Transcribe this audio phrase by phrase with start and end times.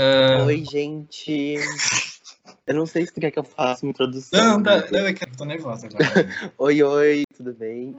[0.00, 0.46] Uh...
[0.46, 1.56] Oi, gente.
[2.66, 4.40] Eu não sei se tu quer que eu faça uma introdução.
[4.42, 6.28] Não, não, não eu tô nervosa agora.
[6.56, 7.94] oi, oi, tudo bem?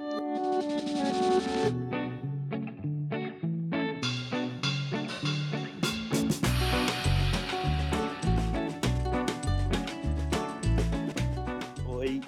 [11.88, 12.22] Oi,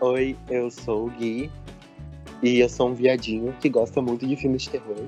[0.00, 1.52] oi, eu sou o Gui.
[2.42, 5.06] E eu sou um viadinho que gosta muito de filmes de terror.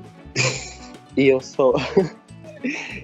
[1.16, 1.74] e eu sou.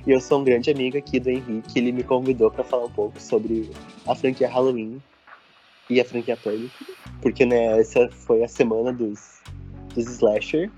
[0.07, 1.79] E eu sou um grande amigo aqui do Henrique.
[1.79, 3.71] Ele me convidou para falar um pouco sobre
[4.07, 5.01] a franquia Halloween
[5.89, 6.73] e a franquia Panic.
[7.21, 9.41] Porque, né, essa foi a semana dos,
[9.95, 10.71] dos slasher.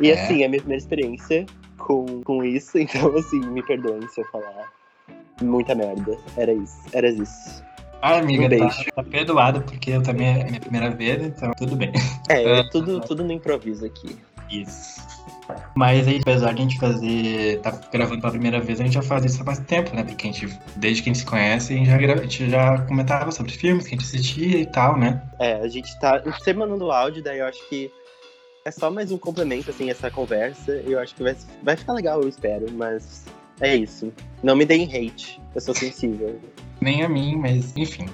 [0.00, 0.14] E, é.
[0.14, 1.46] assim, é a minha primeira experiência
[1.78, 2.76] com, com isso.
[2.78, 4.72] Então, assim, me perdoem se eu falar
[5.40, 6.16] muita merda.
[6.36, 6.78] Era isso.
[6.92, 7.62] Era isso.
[8.02, 11.74] Ah, amiga, um tá, tá, perdoado, porque eu também é minha primeira vez, então tudo
[11.74, 11.90] bem.
[12.28, 14.18] É, uh, tudo, tudo no improviso aqui.
[14.50, 15.00] Isso.
[15.74, 17.60] Mas aí, apesar de a gente fazer.
[17.60, 20.02] tá gravando pela primeira vez, a gente já faz isso há mais tempo, né?
[20.02, 22.78] Porque a gente, desde que a gente se conhece, a gente já, a gente já
[22.82, 25.22] comentava sobre filmes que a gente assistia e tal, né?
[25.38, 27.90] É, a gente tá você mandando áudio, daí eu acho que
[28.64, 30.72] é só mais um complemento, assim, essa conversa.
[30.72, 33.24] Eu acho que vai, vai ficar legal, eu espero, mas
[33.60, 34.12] é isso.
[34.42, 36.40] Não me deem hate, eu sou sensível
[36.84, 38.06] nem a mim, mas enfim.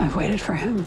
[0.00, 0.86] I've waited for him.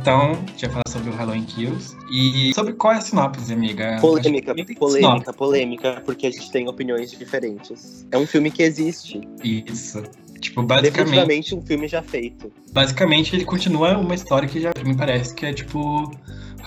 [0.00, 1.94] Então, a gente vai falar sobre o Halloween Kills.
[2.10, 3.98] E sobre qual é a sinopse, amiga?
[4.00, 5.32] Polêmica, polêmica, sinopse.
[5.34, 8.06] polêmica, porque a gente tem opiniões diferentes.
[8.10, 9.20] É um filme que existe.
[9.44, 10.02] Isso.
[10.40, 11.54] Tipo, basicamente.
[11.54, 12.50] Um filme já feito.
[12.72, 16.10] Basicamente, ele continua uma história que já me parece que é tipo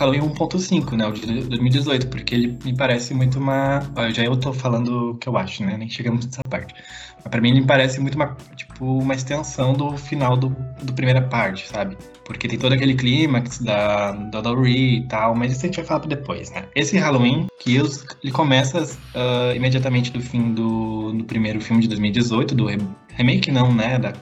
[0.03, 1.07] Halloween 1.5, né?
[1.07, 3.81] O de 2018, porque ele me parece muito uma.
[4.13, 5.77] Já eu tô falando o que eu acho, né?
[5.77, 6.75] Nem chegamos nessa parte.
[7.23, 10.91] Mas pra mim ele me parece muito uma, tipo, uma extensão do final do, do
[10.93, 11.97] primeira parte, sabe?
[12.25, 15.85] Porque tem todo aquele clímax da, da Laurie e tal, mas isso a gente vai
[15.85, 16.65] falar depois, né?
[16.75, 22.53] Esse Halloween, que ele começa uh, imediatamente do fim do, do primeiro filme de 2018,
[22.55, 22.67] do
[23.15, 23.97] remake não, né?
[23.97, 24.13] Da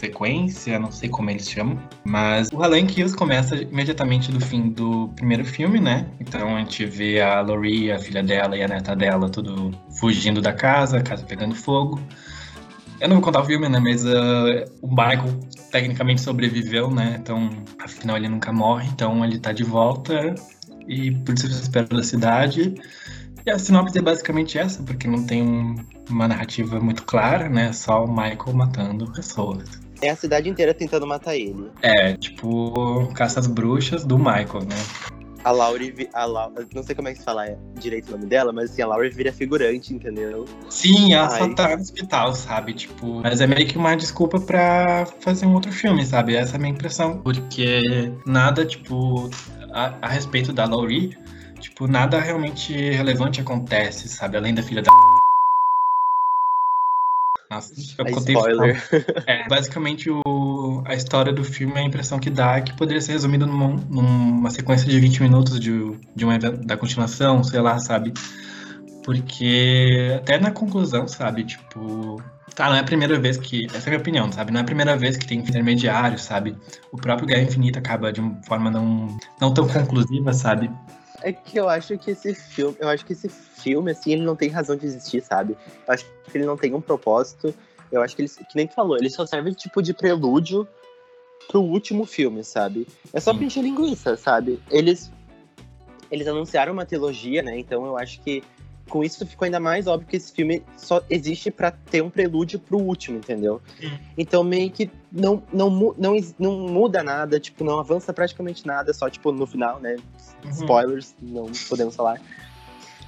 [0.00, 1.78] sequência, não sei como eles chamam.
[2.04, 6.06] Mas o Halloween Kills começa imediatamente do fim do primeiro filme, né?
[6.18, 10.40] Então a gente vê a Laurie, a filha dela e a neta dela tudo fugindo
[10.40, 12.00] da casa, a casa pegando fogo.
[13.00, 13.80] Eu não vou contar o filme, né?
[13.80, 15.40] Mas uh, o Michael
[15.70, 17.16] tecnicamente sobreviveu, né?
[17.18, 17.48] Então,
[17.82, 18.88] afinal, ele nunca morre.
[18.92, 20.34] Então, ele tá de volta
[20.86, 22.74] e por isso espera da cidade.
[23.46, 25.74] E a sinopse é basicamente essa, porque não tem
[26.10, 27.72] uma narrativa muito clara, né?
[27.72, 29.79] Só o Michael matando pessoas.
[30.02, 31.70] É a cidade inteira tentando matar ele.
[31.82, 34.76] É, tipo, caça às bruxas do Michael, né?
[35.42, 36.50] A Laurie, a La...
[36.74, 39.10] não sei como é que se fala direito o nome dela, mas assim, a Laurie
[39.10, 40.44] vira figurante, entendeu?
[40.68, 41.38] Sim, ela Ai.
[41.38, 42.74] só tá no hospital, sabe?
[42.74, 46.34] Tipo, mas é meio que uma desculpa pra fazer um outro filme, sabe?
[46.34, 47.18] Essa é a minha impressão.
[47.22, 49.30] Porque nada, tipo,
[49.72, 51.16] a, a respeito da Laurie,
[51.58, 54.36] tipo, nada realmente relevante acontece, sabe?
[54.36, 54.90] Além da filha da
[57.50, 58.88] nossa, eu é spoiler.
[59.26, 63.12] É, basicamente, o, a história do filme, a impressão que dá é que poderia ser
[63.12, 65.72] resumido numa, numa sequência de 20 minutos de,
[66.14, 68.12] de uma, da continuação, sei lá, sabe?
[69.04, 71.44] Porque até na conclusão, sabe?
[71.44, 72.22] Tipo,
[72.54, 73.66] Tá, não é a primeira vez que.
[73.66, 74.52] Essa é a minha opinião, sabe?
[74.52, 76.56] Não é a primeira vez que tem intermediário, sabe?
[76.92, 80.70] O próprio Guerra Infinita acaba de uma forma não, não tão conclusiva, sabe?
[81.22, 84.36] É que eu acho que esse filme, eu acho que esse filme, assim, ele não
[84.36, 85.56] tem razão de existir, sabe?
[85.86, 87.54] Eu acho que ele não tem um propósito.
[87.90, 90.66] Eu acho que ele, que nem tu falou, ele só serve tipo de prelúdio
[91.48, 92.86] pro último filme, sabe?
[93.12, 94.60] É só preencher linguiça, sabe?
[94.70, 95.10] Eles
[96.10, 97.58] eles anunciaram uma trilogia, né?
[97.58, 98.42] Então eu acho que
[98.88, 102.58] com isso ficou ainda mais óbvio que esse filme só existe para ter um prelúdio
[102.58, 103.62] pro último, entendeu?
[104.18, 109.10] Então meio que não, não, não, não muda nada, tipo, não avança praticamente nada, só
[109.10, 109.96] tipo no final, né?
[110.44, 110.50] Uhum.
[110.50, 112.20] Spoilers, não podemos falar.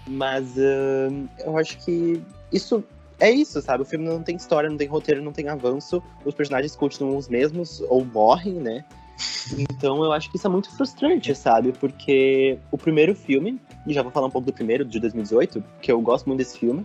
[0.07, 2.21] Mas uh, eu acho que
[2.53, 2.83] isso
[3.21, 3.83] é isso, sabe?
[3.83, 6.03] O filme não tem história, não tem roteiro, não tem avanço.
[6.25, 8.85] Os personagens continuam os mesmos ou morrem, né?
[9.57, 11.73] Então eu acho que isso é muito frustrante, sabe?
[11.73, 15.93] Porque o primeiro filme, e já vou falar um pouco do primeiro, de 2018, que
[15.93, 16.85] eu gosto muito desse filme.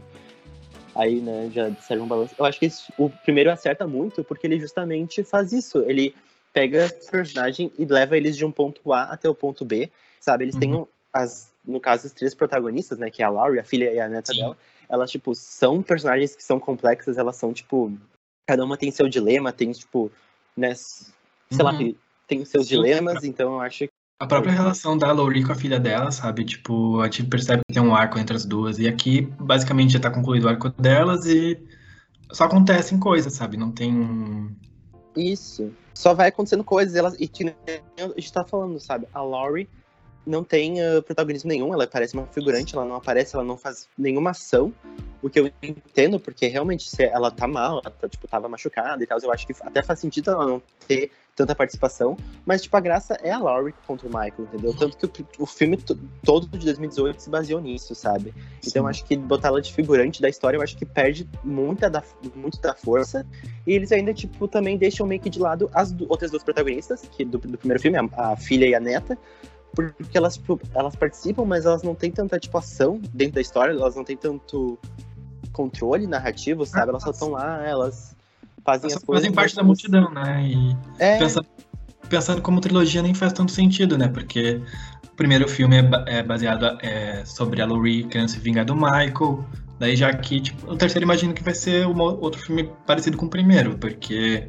[0.98, 2.34] Aí, né, já serve um balanço.
[2.38, 5.80] Eu acho que esse, o primeiro acerta muito porque ele justamente faz isso.
[5.88, 6.16] Ele
[6.52, 10.46] pega o personagem e leva eles de um ponto A até o ponto B, sabe?
[10.46, 10.60] Eles uhum.
[10.60, 14.00] têm as, no caso, as três protagonistas, né, que é a Laurie, a filha e
[14.00, 14.40] a neta Sim.
[14.40, 14.58] dela.
[14.90, 17.92] Elas, tipo, são personagens que são complexas, elas são, tipo,
[18.48, 20.12] cada uma tem seu dilema, tem, tipo,
[20.56, 21.14] né, sei
[21.60, 21.64] uhum.
[21.64, 21.74] lá,
[22.26, 23.90] tem seus dilemas, então eu acho que.
[24.20, 26.44] A própria relação da Laurie com a filha dela, sabe?
[26.44, 28.80] Tipo, a gente percebe que tem um arco entre as duas.
[28.80, 31.58] E aqui, basicamente, já tá concluído o arco delas e
[32.32, 33.58] só acontecem coisas, sabe?
[33.58, 34.56] Não tem.
[35.16, 35.72] Isso.
[35.94, 36.96] Só vai acontecendo coisas.
[36.96, 37.30] Elas, e
[38.00, 39.08] a gente tá falando, sabe?
[39.14, 39.70] A Laurie,
[40.28, 43.88] não tem uh, protagonismo nenhum, ela parece uma figurante, ela não aparece, ela não faz
[43.98, 44.74] nenhuma ação.
[45.22, 49.02] O que eu entendo, porque realmente se ela tá mal, ela tá, tipo, tava machucada
[49.02, 52.76] e tal, eu acho que até faz sentido ela não ter tanta participação, mas, tipo,
[52.76, 54.74] a graça é a Laurie contra o Michael, entendeu?
[54.74, 55.78] Tanto que o, o filme
[56.24, 58.34] todo de 2018 se baseou nisso, sabe?
[58.60, 58.70] Sim.
[58.70, 62.04] Então, acho que botar ela de figurante da história, eu acho que perde muita da,
[62.36, 63.24] muito da força,
[63.68, 67.02] e eles ainda, tipo, também deixam meio que de lado as do, outras duas protagonistas,
[67.02, 69.16] que do, do primeiro filme, a, a filha e a neta,
[69.76, 73.72] porque elas, tipo, elas participam, mas elas não têm tanta, tipo, ação dentro da história,
[73.72, 74.78] elas não têm tanto
[75.52, 76.90] controle narrativo, sabe?
[76.90, 78.16] Elas só estão lá, elas
[78.64, 79.24] fazem as coisas.
[79.24, 80.48] Fazem parte da multidão, né?
[80.48, 81.18] E é...
[81.18, 81.48] pensando,
[82.10, 84.08] pensando como trilogia nem faz tanto sentido, né?
[84.08, 84.62] Porque
[85.06, 89.46] o primeiro filme é, é baseado é, sobre a Laurie querendo se vingar do Michael.
[89.80, 93.28] Daí já que, tipo, o terceiro imagino que vai ser um outro filme parecido com
[93.28, 94.48] o primeiro, porque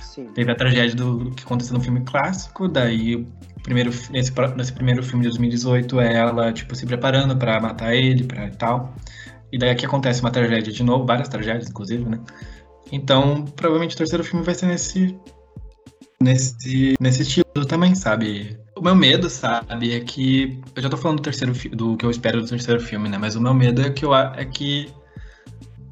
[0.00, 0.26] Sim.
[0.34, 3.26] teve a tragédia do que aconteceu no filme clássico, daí
[3.62, 8.24] primeiro, nesse, nesse primeiro filme de 2018 é ela, tipo, se preparando para matar ele,
[8.24, 8.94] para e tal.
[9.52, 12.20] E daí aqui acontece uma tragédia de novo, várias tragédias, inclusive, né?
[12.92, 15.16] Então, provavelmente o terceiro filme vai ser nesse.
[16.22, 18.58] Nesse, nesse estilo também, sabe?
[18.76, 20.60] O meu medo, sabe, é que.
[20.74, 23.16] Eu já tô falando do terceiro do que eu espero do terceiro filme, né?
[23.16, 24.92] Mas o meu medo é que eu é que.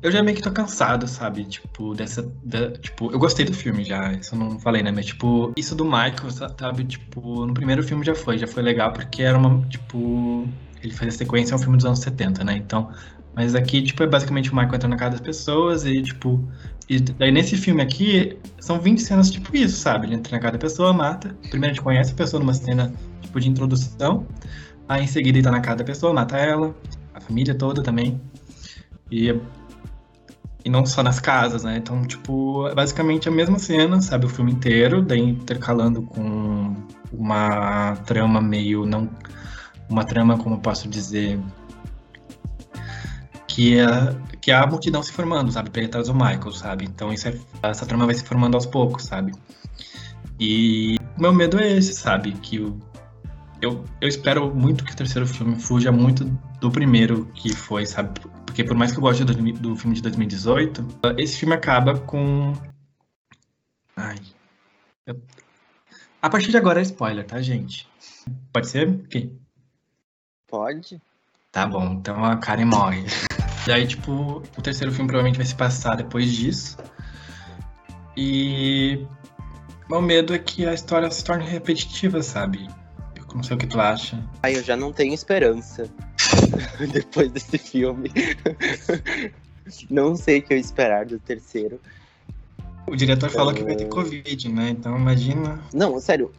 [0.00, 1.44] Eu já meio que tô cansado, sabe?
[1.44, 2.22] Tipo, dessa.
[2.44, 4.92] Da, tipo, eu gostei do filme já, isso eu não falei, né?
[4.92, 6.84] Mas, tipo, isso do Michael, sabe?
[6.84, 9.66] Tipo, no primeiro filme já foi, já foi legal, porque era uma.
[9.68, 10.46] Tipo.
[10.82, 12.56] Ele fez a sequência, é um filme dos anos 70, né?
[12.56, 12.90] Então.
[13.34, 16.44] Mas aqui, tipo, é basicamente o Michael entrando na casa das pessoas e, tipo,
[16.88, 20.06] e daí nesse filme aqui, são 20 cenas tipo isso, sabe?
[20.06, 21.36] Ele entra na casa da pessoa, mata.
[21.50, 24.26] Primeiro a gente conhece a pessoa numa cena tipo de introdução.
[24.88, 26.74] Aí em seguida ele tá na casa da pessoa, mata ela,
[27.12, 28.18] a família toda também.
[29.12, 29.38] E,
[30.68, 31.78] e não só nas casas, né?
[31.78, 34.26] Então, tipo, basicamente a mesma cena, sabe?
[34.26, 36.76] O filme inteiro, daí intercalando com
[37.10, 39.08] uma trama meio não.
[39.88, 41.40] Uma trama, como eu posso dizer,
[43.46, 43.86] que é,
[44.42, 45.70] que é a multidão se formando, sabe?
[45.70, 46.84] Pra ir atrás do Michael, sabe?
[46.84, 49.32] Então isso é, essa trama vai se formando aos poucos, sabe?
[50.38, 52.32] E o meu medo é esse, sabe?
[52.32, 52.78] Que o,
[53.62, 56.26] eu, eu espero muito que o terceiro filme fuja muito
[56.60, 58.20] do primeiro que foi, sabe?
[58.58, 60.84] Porque por mais que eu goste do, do filme de 2018,
[61.16, 62.54] esse filme acaba com.
[63.96, 64.16] Ai.
[65.06, 65.22] Eu...
[66.20, 67.88] A partir de agora é spoiler, tá, gente?
[68.52, 68.88] Pode ser?
[68.88, 69.32] Okay.
[70.48, 71.00] Pode.
[71.52, 73.04] Tá bom, então a Karen morre.
[73.68, 76.78] E aí, tipo, o terceiro filme provavelmente vai se passar depois disso.
[78.16, 79.06] E
[79.90, 82.66] meu medo é que a história se torne repetitiva, sabe?
[83.14, 84.18] Eu não sei o que tu acha.
[84.42, 85.88] Ai, eu já não tenho esperança
[86.92, 88.10] depois desse filme.
[89.90, 91.80] não sei o que eu esperar do terceiro.
[92.86, 94.70] O diretor falou que vai ter Covid, né?
[94.70, 95.62] Então imagina.
[95.74, 96.32] Não, sério,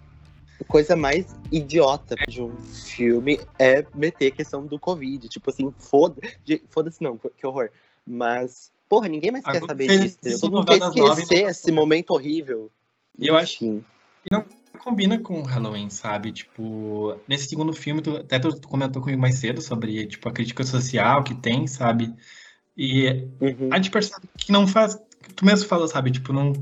[0.67, 5.27] coisa mais idiota de um filme é meter a questão do Covid.
[5.29, 7.69] Tipo assim, foda-se foda não, que horror.
[8.05, 10.41] Mas, porra, ninguém mais quer saber disso.
[10.41, 12.71] Todo mundo quer esquecer esse momento horrível.
[13.17, 13.83] E eu acho
[14.29, 14.43] não
[14.79, 16.31] combina com Halloween, sabe?
[16.31, 20.63] Tipo, nesse segundo filme, tu, até tu comentou comigo mais cedo sobre, tipo, a crítica
[20.63, 22.13] social que tem, sabe?
[22.75, 23.69] E uhum.
[23.71, 24.97] a gente percebe que não faz.
[25.35, 26.11] Tu mesmo falou, sabe?
[26.11, 26.53] Tipo, não.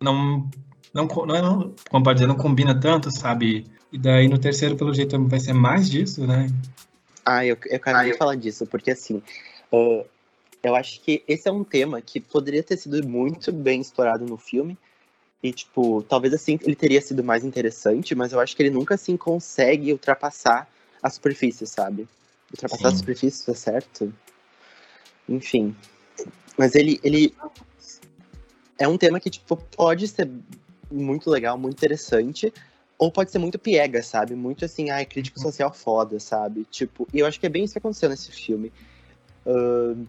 [0.00, 0.50] Não
[0.94, 3.66] não, não, é, não, como pode dizer, não combina tanto, sabe?
[3.90, 6.48] E daí no terceiro, pelo jeito, vai ser mais disso, né?
[7.24, 8.16] Ah, eu, eu quero ah, eu...
[8.16, 9.22] falar disso, porque assim,
[9.72, 10.04] uh,
[10.62, 14.36] eu acho que esse é um tema que poderia ter sido muito bem explorado no
[14.36, 14.76] filme.
[15.42, 18.94] E, tipo, talvez assim ele teria sido mais interessante, mas eu acho que ele nunca
[18.94, 20.68] assim consegue ultrapassar
[21.02, 22.06] a superfície, sabe?
[22.50, 22.94] Ultrapassar Sim.
[22.94, 24.14] a superfície, tá certo?
[25.28, 25.74] Enfim.
[26.56, 27.34] Mas ele, ele
[28.78, 30.30] é um tema que, tipo, pode ser
[30.90, 32.52] muito legal, muito interessante.
[32.98, 34.36] Ou pode ser muito piega, sabe?
[34.36, 35.46] Muito assim, ai, crítico uhum.
[35.46, 36.64] social foda, sabe?
[36.70, 38.72] Tipo, e eu acho que é bem isso que aconteceu nesse filme.
[39.44, 40.06] Uh,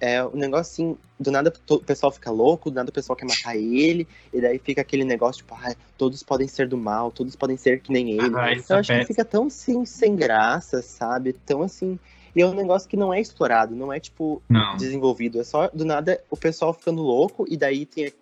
[0.00, 3.26] é um negócio assim, do nada o pessoal fica louco, do nada o pessoal quer
[3.26, 7.34] matar ele, e daí fica aquele negócio, tipo, ah, todos podem ser do mal, todos
[7.34, 8.36] podem ser que nem ele.
[8.36, 11.32] Ah, eu acho que fica tão assim, sem graça, sabe?
[11.32, 11.98] Tão assim.
[12.34, 14.76] E é um negócio que não é explorado, não é, tipo, não.
[14.76, 15.40] desenvolvido.
[15.40, 18.12] É só, do nada, o pessoal ficando louco, e daí tem,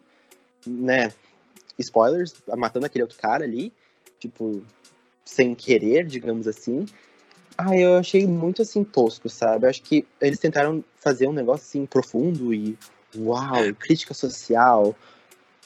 [0.66, 1.12] né,
[1.78, 3.73] spoilers, matando aquele outro cara ali,
[4.18, 4.62] tipo,
[5.25, 6.87] sem querer, digamos assim.
[7.58, 9.64] Ah, eu achei muito assim tosco, sabe?
[9.64, 12.76] Eu acho que eles tentaram fazer um negócio assim profundo e
[13.16, 14.94] uau, crítica social.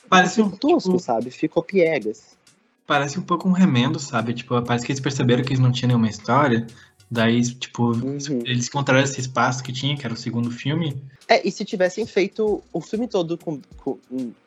[0.09, 1.31] Parece um tosco, tipo, sabe?
[1.31, 2.37] Ficou piegas.
[2.87, 4.35] Parece um pouco um remendo, sabe?
[4.35, 6.67] Tipo, parece que eles perceberam que eles não tinham nenhuma história.
[7.11, 8.19] Daí, tipo, uhum.
[8.45, 11.03] eles encontraram esse espaço que tinha, que era o segundo filme.
[11.27, 13.99] É, e se tivessem feito o filme todo com, com,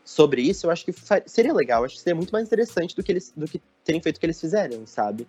[0.06, 0.94] sobre isso, eu acho que
[1.26, 1.84] seria legal.
[1.84, 4.26] Acho que seria muito mais interessante do que eles do que terem feito o que
[4.26, 5.28] eles fizeram, sabe?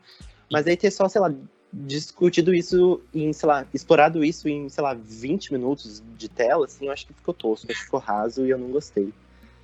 [0.51, 1.33] Mas aí ter só, sei lá,
[1.75, 6.87] discutido isso em, sei lá, explorado isso em, sei lá, 20 minutos de tela, assim,
[6.87, 9.13] eu acho que ficou tosco, acho que ficou raso e eu não gostei.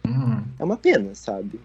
[0.05, 0.43] Hum.
[0.59, 1.61] É uma pena, sabe?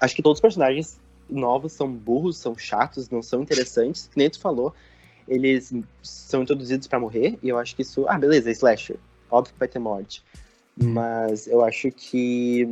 [0.00, 0.98] Acho que todos os personagens
[1.30, 4.08] novos são burros, são chatos, não são interessantes.
[4.08, 4.74] Que nem tu falou,
[5.26, 8.06] eles são introduzidos pra morrer, e eu acho que isso.
[8.08, 8.96] Ah, beleza, slasher.
[9.30, 10.22] Óbvio que vai ter morte.
[10.76, 12.66] Mas eu acho que.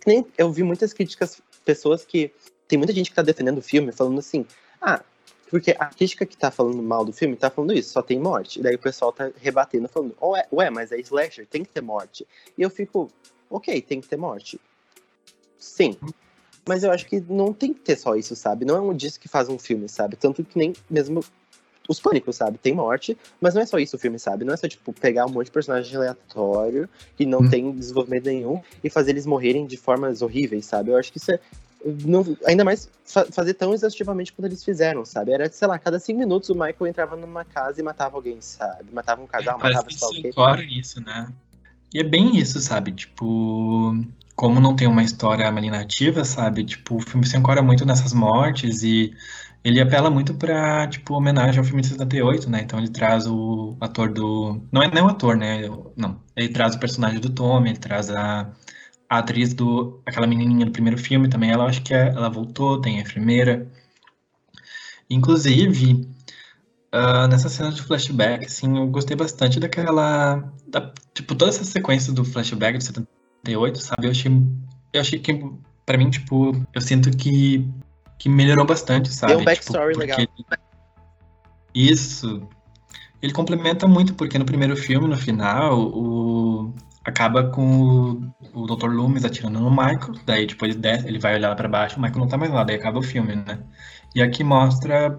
[0.00, 2.32] que nem eu vi muitas críticas, pessoas que.
[2.68, 4.44] Tem muita gente que tá defendendo o filme, falando assim.
[4.80, 5.02] Ah,
[5.48, 8.58] porque a crítica que tá falando mal do filme tá falando isso, só tem morte.
[8.58, 11.80] E daí o pessoal tá rebatendo, falando, ué, ué, mas é slasher, tem que ter
[11.80, 12.26] morte.
[12.56, 13.10] E eu fico,
[13.50, 14.60] ok, tem que ter morte.
[15.58, 15.96] Sim.
[16.68, 18.64] Mas eu acho que não tem que ter só isso, sabe?
[18.64, 20.16] Não é um disco que faz um filme, sabe?
[20.16, 21.24] Tanto que nem mesmo
[21.88, 22.58] os pânicos, sabe?
[22.58, 24.44] Tem morte, mas não é só isso o filme, sabe?
[24.44, 27.48] Não é só, tipo, pegar um monte de personagem aleatório que não Hum.
[27.48, 30.90] tem desenvolvimento nenhum e fazer eles morrerem de formas horríveis, sabe?
[30.90, 31.38] Eu acho que isso é.
[32.04, 35.32] Não- ainda mais fa- fazer tão exaustivamente quanto eles fizeram, sabe?
[35.32, 38.92] Era, sei lá, cada cinco minutos o Michael entrava numa casa e matava alguém, sabe?
[38.92, 40.28] Matava um casal, Parece matava que sei lá o se quê.
[40.28, 41.28] ancora isso, né?
[41.94, 42.92] E é bem isso, sabe?
[42.92, 43.94] Tipo,
[44.34, 46.64] como não tem uma história ali nativa, sabe?
[46.64, 49.14] Tipo, o filme se ancora muito nessas mortes e
[49.64, 52.60] ele apela muito pra, tipo, homenagem ao filme de 78, né?
[52.62, 54.60] Então ele traz o ator do...
[54.70, 55.62] Não é nem o ator, né?
[55.96, 56.20] Não.
[56.36, 58.48] Ele traz o personagem do Tommy, ele traz a,
[59.08, 60.00] a atriz do...
[60.06, 63.70] Aquela menininha do primeiro filme também, ela acho que é- ela voltou, tem a enfermeira.
[65.08, 66.08] Inclusive...
[66.92, 70.50] Ah, nessa cena de flashback, assim, eu gostei bastante daquela.
[70.66, 74.06] Da, tipo, toda essa sequência do flashback de 78, sabe?
[74.06, 74.32] Eu achei,
[74.94, 75.44] eu achei que,
[75.84, 77.68] pra mim, tipo, eu sinto que,
[78.18, 79.34] que melhorou bastante, sabe?
[79.34, 80.26] Tem um backstory tipo, legal.
[81.74, 82.48] Isso.
[83.20, 86.74] Ele complementa muito, porque no primeiro filme, no final, o.
[87.06, 88.88] Acaba com o, o Dr.
[88.90, 92.20] Loomis atirando no Michael, daí tipo, ele desce, ele vai olhar pra baixo, o Michael
[92.20, 93.60] não tá mais lá, daí acaba o filme, né?
[94.14, 95.18] E aqui mostra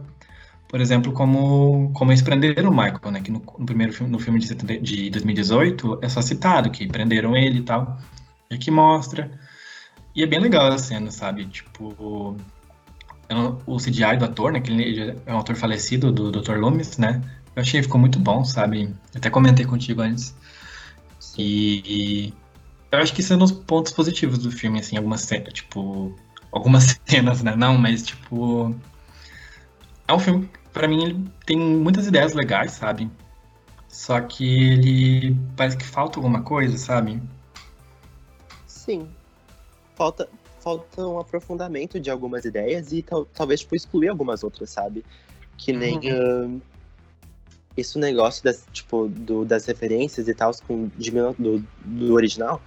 [0.67, 3.21] por exemplo, como, como eles prenderam o Michael, né?
[3.21, 6.87] Que no, no primeiro filme, no filme de, 70 de 2018 é só citado que
[6.87, 7.97] prenderam ele e tal.
[8.51, 9.31] E aqui mostra.
[10.15, 11.45] E é bem legal a cena, sabe?
[11.45, 12.35] Tipo,
[13.29, 14.59] não- o CGI do ator, né?
[14.59, 16.57] Que ele é um ator falecido, do Dr.
[16.57, 17.21] Loomis, né?
[17.55, 18.93] Eu achei ficou muito bom, sabe?
[19.15, 20.35] Até comentei contigo antes.
[21.37, 22.33] E, e
[22.91, 26.13] eu acho que isso é um dos pontos positivos do filme, assim, algumas cenas, tipo,
[26.51, 27.55] algumas cenas, né?
[27.55, 28.75] Não, mas tipo,
[30.07, 33.09] é um filme, pra mim, ele tem muitas ideias legais, sabe?
[33.89, 37.21] Só que ele parece que falta alguma coisa, sabe?
[38.65, 39.07] Sim.
[39.95, 40.29] Falta,
[40.59, 45.03] falta um aprofundamento de algumas ideias e tal- talvez tipo, excluir algumas outras, sabe?
[45.57, 46.61] Que nem ahn,
[47.77, 52.61] esse negócio das, tipo, do, das referências e tal com de do, do original.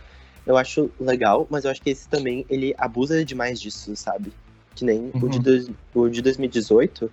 [0.47, 4.33] Eu acho legal, mas eu acho que esse também ele abusa demais disso, sabe?
[4.75, 5.43] Que nem o, de Uhum.
[5.43, 7.11] dois- o de 2018.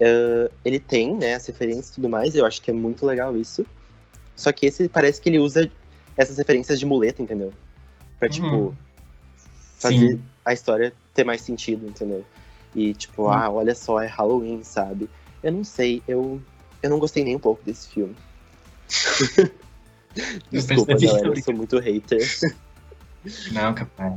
[0.00, 3.36] ah, ele tem, né, as referências e tudo mais, eu acho que é muito legal
[3.36, 3.66] isso.
[4.36, 5.70] Só que esse parece que ele usa
[6.16, 7.52] essas referências de muleta, entendeu?
[8.18, 8.74] Pra, tipo, Uhum.
[9.78, 10.20] fazer Sim.
[10.44, 12.24] a história ter mais sentido, entendeu?
[12.74, 13.30] E, tipo, Hum.
[13.32, 15.08] ah, olha só, é Halloween, sabe?
[15.42, 16.40] Eu não sei, eu,
[16.82, 18.14] eu não gostei nem um pouco desse filme.
[20.50, 22.26] Desculpa, percebi, galera, eu sou muito hater.
[23.52, 24.14] Não, capaz.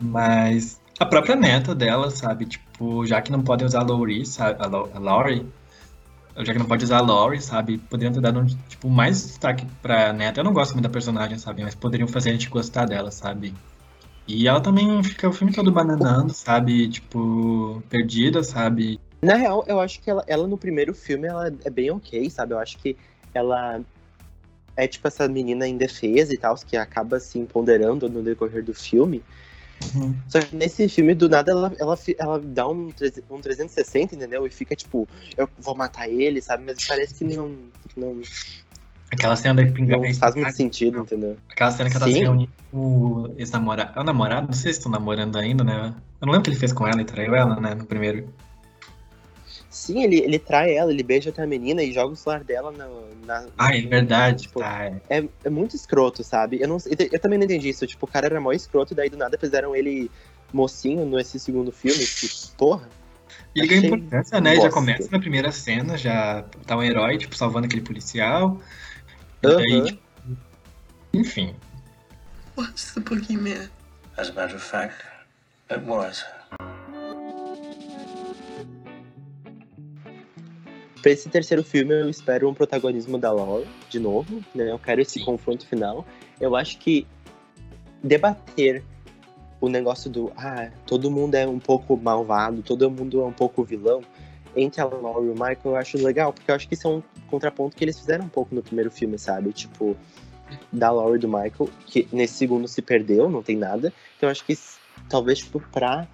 [0.00, 2.46] Mas a própria neta dela, sabe?
[2.46, 4.60] Tipo, já que não podem usar a Laurie, sabe?
[4.60, 5.46] A, a Laurie,
[6.38, 7.78] já que não pode usar a Laurie, sabe?
[7.78, 10.40] Poderiam ter dado, um, tipo, mais destaque pra neta.
[10.40, 11.62] Eu não gosto muito da personagem, sabe?
[11.62, 13.54] Mas poderiam fazer a gente gostar dela, sabe?
[14.26, 16.88] E ela também fica o filme todo bananando, sabe?
[16.88, 18.98] Tipo, perdida, sabe?
[19.24, 22.54] Na real, eu acho que ela, ela no primeiro filme, ela é bem ok, sabe?
[22.54, 22.96] Eu acho que
[23.32, 23.80] ela
[24.76, 29.22] é tipo essa menina indefesa e tal, que acaba se empoderando no decorrer do filme.
[29.94, 30.14] Uhum.
[30.28, 32.92] Só que nesse filme, do nada, ela, ela, ela dá um,
[33.30, 34.46] um 360, entendeu?
[34.46, 36.64] E fica tipo, eu vou matar ele, sabe?
[36.66, 37.56] Mas parece que não,
[37.96, 38.20] não,
[39.14, 40.06] Aquela cena da espingarda.
[40.06, 41.36] não faz muito sentido, entendeu?
[41.48, 42.12] Aquela cena que ela Sim.
[42.12, 43.92] se reúne com o ex-namorado.
[43.96, 44.46] É o namorado?
[44.48, 45.94] Não sei se estão namorando ainda, né?
[46.20, 47.74] Eu não lembro o que ele fez com ela e traiu ela, né?
[47.74, 48.28] No primeiro.
[49.74, 52.70] Sim, ele, ele trai ela, ele beija até a menina e joga o celular dela
[52.70, 52.86] na.
[53.26, 54.42] na Ah, é verdade.
[54.44, 55.00] tipo, Tá, é.
[55.18, 56.60] é, é muito escroto, sabe?
[56.62, 57.84] Eu, não, eu, eu também não entendi isso.
[57.84, 60.08] Tipo, o cara era mó escroto e daí do nada fizeram ele
[60.52, 62.06] mocinho nesse segundo filme.
[62.06, 62.88] Que, porra.
[63.52, 64.50] E ele ganha importância, né?
[64.54, 64.74] Já bosta.
[64.74, 68.60] começa na primeira cena, já tá um herói, tipo, salvando aquele policial.
[69.42, 70.02] E daí, tipo,
[71.12, 71.56] enfim.
[72.56, 73.68] What's the boogeyman?
[74.16, 75.04] As a matter of fact,
[75.68, 76.24] it was.
[81.04, 84.70] Pra esse terceiro filme, eu espero um protagonismo da Laura, de novo, né?
[84.70, 85.24] Eu quero esse Sim.
[85.26, 86.02] confronto final.
[86.40, 87.06] Eu acho que
[88.02, 88.82] debater
[89.60, 93.62] o negócio do ah, todo mundo é um pouco malvado, todo mundo é um pouco
[93.62, 94.00] vilão,
[94.56, 96.90] entre a Laurie e o Michael eu acho legal, porque eu acho que isso é
[96.90, 99.52] um contraponto que eles fizeram um pouco no primeiro filme, sabe?
[99.52, 99.94] Tipo,
[100.72, 103.92] da Laurie e do Michael, que nesse segundo se perdeu, não tem nada.
[104.16, 104.58] Então eu acho que
[105.10, 106.08] talvez, tipo, pra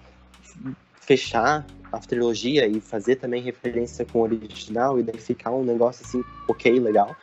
[0.99, 6.05] fechar a trilogia e fazer também referência com o original e daí ficar um negócio
[6.05, 7.15] assim, ok, legal,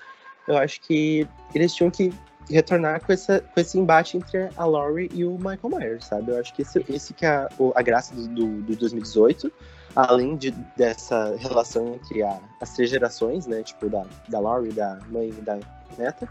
[0.47, 2.13] eu acho que eles tinham que
[2.51, 6.33] retornar com, essa, com esse embate entre a Laurie e o Michael Myers, sabe?
[6.33, 9.53] Eu acho que esse, esse que é a, a graça do, do, do 2018,
[9.95, 13.63] além de, dessa relação entre a, as três gerações, né?
[13.63, 15.59] Tipo, da, da Laurie, da mãe e da
[15.99, 16.29] neta.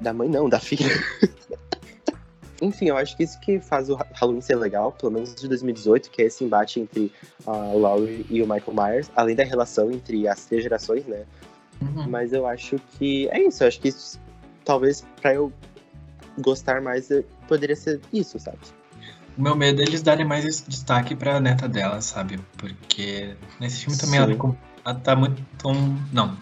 [0.00, 0.88] Da mãe não, da filha.
[2.60, 6.10] Enfim, eu acho que isso que faz o Halloween ser legal, pelo menos de 2018,
[6.10, 7.10] que é esse embate entre
[7.46, 11.24] a Laurie e o Michael Myers, além da relação entre as três gerações, né?
[11.80, 12.06] Uhum.
[12.08, 14.20] Mas eu acho que é isso, eu acho que isso,
[14.64, 15.52] talvez para eu
[16.38, 17.08] gostar mais
[17.48, 18.58] poderia ser isso, sabe?
[19.38, 22.38] O meu medo é eles darem mais esse destaque pra neta dela, sabe?
[22.58, 25.42] Porque nesse filme também ela, ela tá muito.
[26.12, 26.36] Não.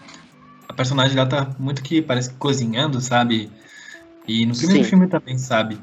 [0.67, 3.49] A personagem dela tá muito que parece que cozinhando, sabe?
[4.27, 4.89] E no primeiro Sim.
[4.89, 5.79] filme também, sabe?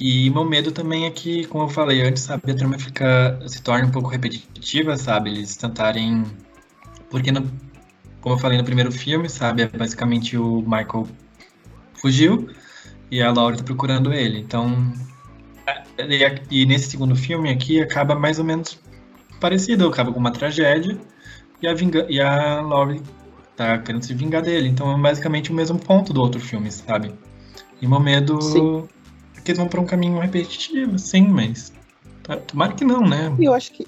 [0.00, 3.62] E meu medo também é que, como eu falei antes, sabe, a trama fica, se
[3.62, 5.30] torna um pouco repetitiva, sabe?
[5.30, 6.24] Eles tentarem.
[7.10, 7.48] Porque, no,
[8.20, 11.06] como eu falei no primeiro filme, sabe, é basicamente o Michael
[11.94, 12.48] fugiu
[13.10, 14.40] e a Laura tá procurando ele.
[14.40, 14.92] Então,
[16.50, 18.80] e, nesse segundo filme aqui acaba mais ou menos
[19.40, 20.98] parecido, acaba com uma tragédia
[21.60, 23.02] e a, vinga, e a Laurie
[23.56, 24.68] tá querendo se vingar dele.
[24.68, 27.12] Então é basicamente o mesmo ponto do outro filme, sabe?
[27.80, 28.88] E meu medo sim.
[29.44, 31.72] Que eles vão pra um caminho repetitivo, sim, mas.
[32.22, 33.34] Tá, tomara que não, né?
[33.38, 33.86] Eu acho que.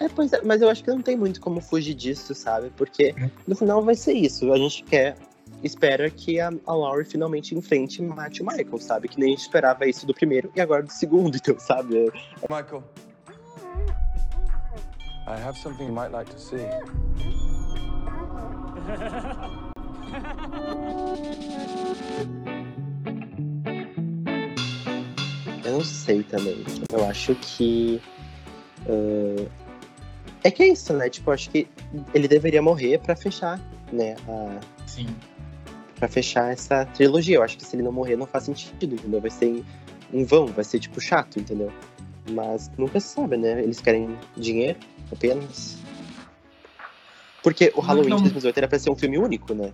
[0.00, 2.70] É, pois é, mas eu acho que não tem muito como fugir disso, sabe?
[2.76, 3.30] Porque é.
[3.46, 4.52] no final vai ser isso.
[4.52, 5.16] A gente quer
[5.62, 9.08] espera que a, a Laurie finalmente enfrente e mate o Michael, sabe?
[9.08, 12.12] Que nem a gente esperava isso do primeiro e agora do segundo, então, sabe?
[12.48, 12.84] Michael,
[15.26, 16.56] I have something you might like to see.
[25.74, 26.64] não sei também.
[26.90, 28.00] Eu acho que.
[28.86, 29.48] Uh,
[30.42, 31.08] é que é isso, né?
[31.08, 31.66] Tipo, acho que
[32.12, 33.60] ele deveria morrer para fechar,
[33.92, 34.16] né?
[34.28, 35.06] A, Sim
[36.04, 37.36] para fechar essa trilogia.
[37.36, 39.20] Eu acho que se ele não morrer não faz sentido, entendeu?
[39.20, 39.64] Vai ser em,
[40.12, 41.72] em vão, vai ser tipo chato, entendeu?
[42.30, 43.62] Mas nunca se sabe, né?
[43.62, 44.78] Eles querem dinheiro
[45.10, 45.78] apenas.
[47.42, 48.24] Porque o Halloween não, não...
[48.24, 49.72] de 2018 era pra ser um filme único, né?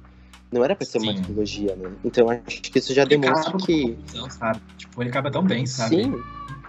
[0.53, 1.11] Não era pra ser Sim.
[1.11, 1.93] uma trilogia, né?
[2.05, 3.97] Então acho que isso já ele demonstra que.
[4.31, 4.61] sabe?
[4.77, 5.97] Tipo, ele acaba tão bem, sabe?
[5.97, 6.15] Sim,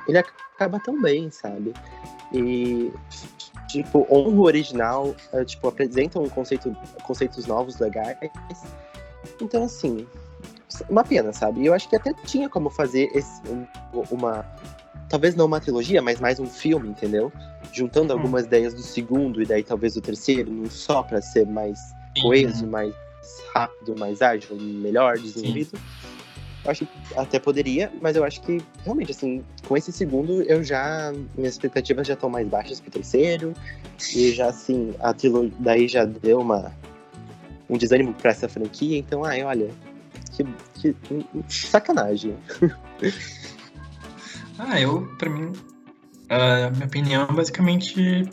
[0.08, 1.74] ele acaba tão bem, sabe?
[2.32, 2.91] E
[3.67, 8.17] tipo, honra o original, é, tipo, apresenta um conceito, conceitos novos, legais,
[9.39, 10.08] então, assim,
[10.89, 11.62] uma pena, sabe?
[11.62, 13.41] E eu acho que até tinha como fazer esse,
[14.10, 14.46] uma.
[15.10, 17.32] Talvez não uma trilogia, mas mais um filme, entendeu?
[17.74, 18.17] Juntando hum.
[18.17, 22.65] algumas ideias do segundo e daí talvez do terceiro, num só para ser mais coeso,
[22.65, 22.94] mais
[23.54, 25.78] rápido, mais ágil, melhor desenvolvido.
[25.78, 25.84] Sim.
[26.64, 30.64] Eu acho que até poderia, mas eu acho que realmente, assim, com esse segundo eu
[30.64, 31.12] já.
[31.36, 33.54] Minhas expectativas já estão mais baixas pro terceiro.
[34.16, 36.72] E já, assim, a trilogia daí já deu uma
[37.68, 38.98] um desânimo para essa franquia.
[38.98, 39.70] Então, ai, olha,
[40.32, 42.36] que, que sacanagem.
[44.60, 45.52] ah, eu, pra mim,
[46.30, 48.30] a minha opinião, basicamente.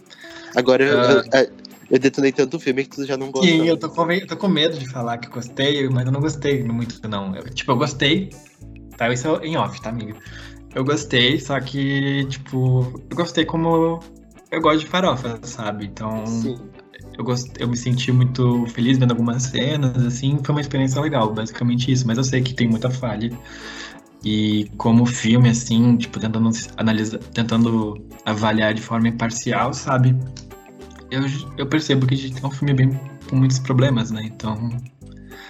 [0.55, 3.49] Agora, uh, eu, eu, eu, detonei tanto filme que tu já não gosta.
[3.49, 6.21] Sim, eu tô, com, eu tô com medo de falar que gostei, mas eu não
[6.21, 7.37] gostei muito, não.
[7.37, 8.31] Eu, tipo, eu gostei.
[8.97, 10.17] Tá, isso é em off, tá, amiga?
[10.75, 14.01] Eu gostei, só que, tipo, eu gostei como
[14.51, 15.87] eu gosto de farofa, sabe?
[15.87, 16.59] Então, Sim
[17.19, 17.51] eu, gost...
[17.59, 22.07] eu me senti muito feliz vendo algumas cenas, assim, foi uma experiência legal, basicamente isso.
[22.07, 23.31] Mas eu sei que tem muita falha.
[24.25, 30.17] E como filme, assim, tipo, tentando analisar, tentando avaliar de forma imparcial, sabe?
[31.11, 31.23] Eu,
[31.57, 34.23] eu percebo que a gente tem um filme bem com muitos problemas, né?
[34.25, 34.71] Então,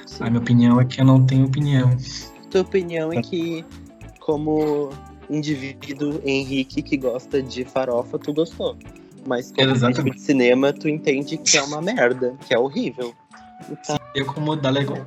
[0.07, 0.25] Sim.
[0.25, 1.97] a minha opinião é que eu não tenho opinião.
[2.51, 3.65] Tua opinião é que,
[4.21, 4.91] como
[5.29, 8.77] indivíduo Henrique que gosta de farofa, tu gostou.
[9.27, 13.15] Mas como crítico de cinema, tu entende que é uma merda, que é horrível.
[13.69, 13.99] Então...
[14.15, 14.57] Eu, como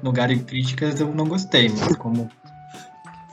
[0.04, 2.30] lugar em críticas, eu não gostei, mas como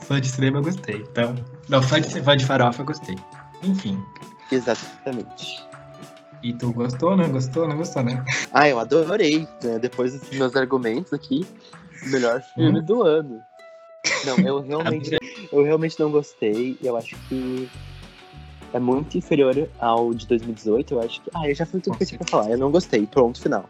[0.01, 1.05] fã de cinema, eu gostei.
[1.11, 1.35] Então,
[1.67, 3.15] não, fã de, fã de farofa, eu gostei.
[3.61, 4.01] Enfim.
[4.51, 5.68] Exatamente.
[6.41, 7.27] E tu gostou, né?
[7.27, 8.23] Gostou, não gostou, né?
[8.53, 9.47] Ah, eu adorei.
[9.63, 9.79] Né?
[9.79, 11.45] Depois dos meus argumentos aqui,
[12.07, 12.83] melhor filme hum.
[12.83, 13.41] do ano.
[14.25, 15.17] Não, eu realmente,
[15.51, 16.77] eu realmente não gostei.
[16.81, 17.69] Eu acho que
[18.73, 20.93] é muito inferior ao de 2018.
[20.93, 21.29] Eu acho que.
[21.33, 22.51] Ah, eu já falei tudo que eu tinha pra falar.
[22.51, 23.05] Eu não gostei.
[23.05, 23.69] Pronto, final.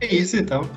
[0.00, 0.68] É isso então.